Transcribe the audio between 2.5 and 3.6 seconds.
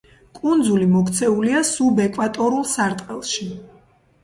სარტყელში.